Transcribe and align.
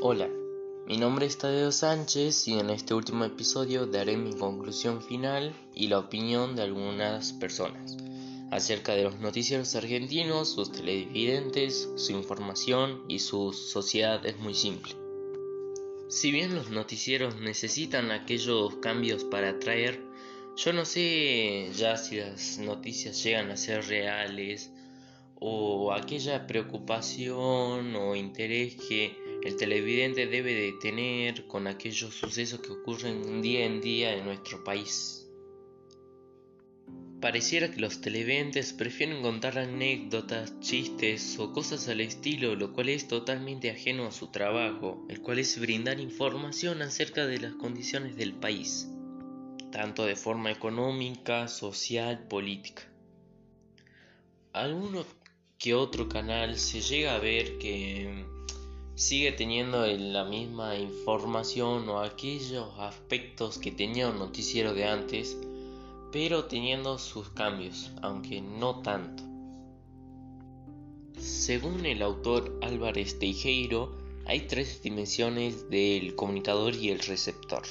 Hola, 0.00 0.30
mi 0.86 0.96
nombre 0.96 1.26
es 1.26 1.38
Tadeo 1.38 1.72
Sánchez 1.72 2.46
y 2.46 2.56
en 2.56 2.70
este 2.70 2.94
último 2.94 3.24
episodio 3.24 3.84
daré 3.84 4.16
mi 4.16 4.32
conclusión 4.32 5.02
final 5.02 5.52
y 5.74 5.88
la 5.88 5.98
opinión 5.98 6.54
de 6.54 6.62
algunas 6.62 7.32
personas 7.32 7.96
acerca 8.52 8.94
de 8.94 9.02
los 9.02 9.18
noticieros 9.18 9.74
argentinos, 9.74 10.52
sus 10.52 10.70
televidentes, 10.70 11.90
su 11.96 12.12
información 12.12 13.02
y 13.08 13.18
su 13.18 13.52
sociedad 13.52 14.24
es 14.24 14.38
muy 14.38 14.54
simple. 14.54 14.92
Si 16.08 16.30
bien 16.30 16.54
los 16.54 16.70
noticieros 16.70 17.40
necesitan 17.40 18.12
aquellos 18.12 18.76
cambios 18.76 19.24
para 19.24 19.50
atraer, 19.50 20.00
yo 20.54 20.72
no 20.72 20.84
sé 20.84 21.72
ya 21.74 21.96
si 21.96 22.18
las 22.18 22.58
noticias 22.58 23.20
llegan 23.24 23.50
a 23.50 23.56
ser 23.56 23.84
reales 23.88 24.70
o 25.40 25.92
aquella 25.92 26.46
preocupación 26.46 27.94
o 27.96 28.16
interés 28.16 28.76
que 28.76 29.16
el 29.42 29.56
televidente 29.56 30.26
debe 30.26 30.54
de 30.54 30.72
tener 30.80 31.46
con 31.46 31.66
aquellos 31.66 32.14
sucesos 32.14 32.60
que 32.60 32.72
ocurren 32.72 33.40
día 33.40 33.64
en 33.64 33.80
día 33.80 34.14
en 34.14 34.24
nuestro 34.24 34.64
país. 34.64 35.28
Pareciera 37.20 37.68
que 37.68 37.80
los 37.80 38.00
televidentes 38.00 38.72
prefieren 38.72 39.22
contar 39.22 39.58
anécdotas, 39.58 40.60
chistes 40.60 41.36
o 41.40 41.52
cosas 41.52 41.88
al 41.88 42.00
estilo, 42.00 42.54
lo 42.54 42.72
cual 42.72 42.90
es 42.90 43.08
totalmente 43.08 43.70
ajeno 43.70 44.06
a 44.06 44.12
su 44.12 44.28
trabajo, 44.28 45.04
el 45.08 45.20
cual 45.20 45.40
es 45.40 45.58
brindar 45.58 45.98
información 45.98 46.80
acerca 46.80 47.26
de 47.26 47.40
las 47.40 47.54
condiciones 47.54 48.16
del 48.16 48.34
país, 48.34 48.88
tanto 49.72 50.04
de 50.04 50.14
forma 50.14 50.52
económica, 50.52 51.48
social, 51.48 52.28
política. 52.28 52.84
Alguno 54.52 55.04
que 55.58 55.74
otro 55.74 56.08
canal 56.08 56.56
se 56.56 56.80
llega 56.80 57.16
a 57.16 57.18
ver 57.18 57.58
que 57.58 58.24
sigue 58.94 59.32
teniendo 59.32 59.84
la 59.86 60.24
misma 60.24 60.76
información 60.76 61.88
o 61.88 61.98
aquellos 61.98 62.78
aspectos 62.78 63.58
que 63.58 63.72
tenía 63.72 64.08
un 64.08 64.20
noticiero 64.20 64.72
de 64.72 64.84
antes, 64.84 65.36
pero 66.12 66.44
teniendo 66.44 66.96
sus 66.98 67.30
cambios, 67.30 67.90
aunque 68.02 68.40
no 68.40 68.82
tanto. 68.82 69.24
Según 71.18 71.84
el 71.86 72.02
autor 72.02 72.56
Álvarez 72.62 73.18
Teijeiro, 73.18 73.98
hay 74.26 74.46
tres 74.46 74.80
dimensiones 74.80 75.68
del 75.70 76.14
comunicador 76.14 76.76
y 76.76 76.90
el 76.90 77.00
receptor. 77.00 77.64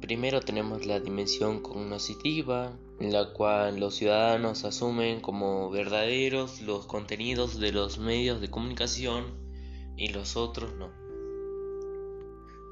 Primero 0.00 0.40
tenemos 0.40 0.86
la 0.86 1.00
dimensión 1.00 1.60
cognitiva, 1.60 2.78
en 3.00 3.12
la 3.12 3.32
cual 3.32 3.80
los 3.80 3.96
ciudadanos 3.96 4.64
asumen 4.64 5.20
como 5.20 5.70
verdaderos 5.70 6.60
los 6.60 6.86
contenidos 6.86 7.58
de 7.58 7.72
los 7.72 7.98
medios 7.98 8.40
de 8.40 8.50
comunicación 8.50 9.24
y 9.96 10.08
los 10.08 10.36
otros 10.36 10.74
no. 10.74 10.90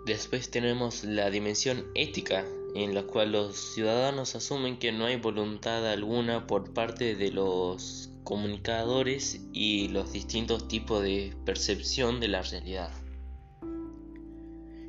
Después 0.07 0.51
tenemos 0.51 1.03
la 1.05 1.31
dimensión 1.31 1.87
ética, 1.95 2.45
en 2.75 2.95
la 2.95 3.05
cual 3.05 3.33
los 3.33 3.57
ciudadanos 3.57 4.35
asumen 4.35 4.79
que 4.79 4.93
no 4.93 5.07
hay 5.07 5.17
voluntad 5.17 5.91
alguna 5.91 6.47
por 6.47 6.75
parte 6.75 7.17
de 7.17 7.31
los 7.31 8.11
comunicadores 8.23 9.41
y 9.53 9.89
los 9.89 10.13
distintos 10.13 10.69
tipos 10.69 11.03
de 11.03 11.35
percepción 11.47 12.21
de 12.21 12.29
la 12.29 12.43
realidad. 12.43 13.04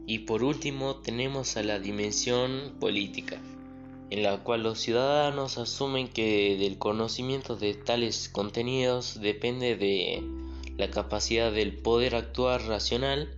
Y 0.07 0.19
por 0.19 0.43
último 0.43 0.97
tenemos 0.97 1.57
a 1.57 1.63
la 1.63 1.79
dimensión 1.79 2.75
política, 2.79 3.41
en 4.09 4.23
la 4.23 4.43
cual 4.43 4.63
los 4.63 4.79
ciudadanos 4.79 5.57
asumen 5.57 6.07
que 6.07 6.57
del 6.57 6.77
conocimiento 6.77 7.55
de 7.55 7.73
tales 7.73 8.29
contenidos 8.29 9.19
depende 9.19 9.75
de 9.75 10.23
la 10.77 10.91
capacidad 10.91 11.51
del 11.51 11.77
poder 11.77 12.15
actuar 12.15 12.61
racional, 12.63 13.35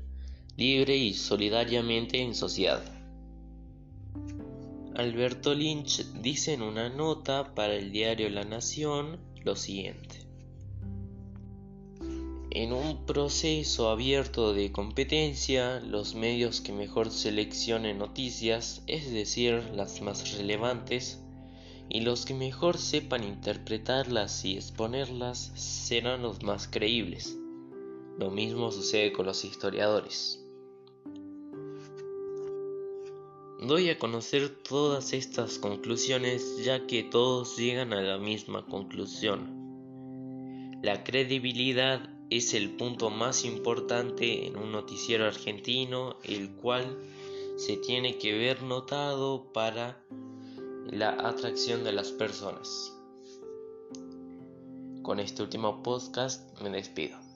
libre 0.58 0.98
y 0.98 1.14
solidariamente 1.14 2.22
en 2.22 2.36
sociedad. 2.36 2.84
Alberto 4.96 5.54
Lynch 5.54 6.04
dice 6.22 6.54
en 6.54 6.64
una 6.64 6.90
nota 6.90 7.54
para 7.54 7.76
el 7.76 7.92
diario 7.92 8.30
La 8.30 8.44
Nación 8.44 9.20
lo 9.44 9.56
siguiente. 9.56 10.27
En 12.60 12.74
un 12.74 13.06
proceso 13.06 13.92
abierto 13.92 14.52
de 14.52 14.72
competencia, 14.72 15.80
los 15.80 16.16
medios 16.16 16.60
que 16.60 16.74
mejor 16.74 17.12
seleccionen 17.12 18.00
noticias, 18.00 18.82
es 18.88 19.12
decir, 19.12 19.64
las 19.76 20.02
más 20.02 20.36
relevantes, 20.36 21.22
y 21.88 22.00
los 22.00 22.26
que 22.26 22.34
mejor 22.34 22.80
sepan 22.80 23.24
interpretarlas 23.24 24.44
y 24.44 24.56
exponerlas 24.56 25.52
serán 25.54 26.24
los 26.24 26.42
más 26.42 26.68
creíbles. 26.68 27.38
Lo 28.18 28.32
mismo 28.32 28.72
sucede 28.72 29.14
con 29.14 29.28
los 29.28 29.46
historiadores. 29.46 30.44
Doy 33.62 33.90
a 33.90 34.00
conocer 34.00 34.50
todas 34.64 35.14
estas 35.14 35.60
conclusiones 35.60 36.64
ya 36.66 36.88
que 36.88 37.04
todos 37.04 37.56
llegan 37.56 37.94
a 37.94 38.02
la 38.02 38.18
misma 38.18 38.66
conclusión. 38.66 39.56
La 40.82 41.04
credibilidad 41.04 42.17
es 42.30 42.54
el 42.54 42.76
punto 42.76 43.10
más 43.10 43.46
importante 43.46 44.48
en 44.48 44.58
un 44.58 44.72
noticiero 44.72 45.26
argentino, 45.26 46.18
el 46.24 46.52
cual 46.52 46.98
se 47.58 47.78
tiene 47.78 48.18
que 48.18 48.38
ver 48.38 48.64
notado 48.64 49.52
para 49.54 50.04
la 50.92 51.12
atracción 51.12 51.84
de 51.84 51.94
las 51.94 52.12
personas. 52.12 52.94
Con 55.02 55.20
este 55.20 55.42
último 55.42 55.84
podcast 55.84 56.60
me 56.62 56.70
despido. 56.70 57.27